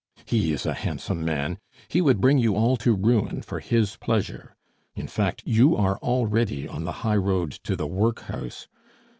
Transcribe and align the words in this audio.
He 0.25 0.51
is 0.51 0.65
a 0.65 0.73
handsome 0.73 1.23
man! 1.23 1.59
He 1.87 2.01
would 2.01 2.19
bring 2.19 2.39
you 2.39 2.55
all 2.55 2.75
to 2.75 2.95
ruin 2.95 3.43
for 3.43 3.59
his 3.59 3.97
pleasure; 3.97 4.55
in 4.95 5.07
fact, 5.07 5.43
you 5.45 5.75
are 5.77 5.97
already 5.99 6.67
on 6.67 6.85
the 6.85 6.91
highroad 7.05 7.51
to 7.65 7.75
the 7.75 7.85
workhouse. 7.85 8.67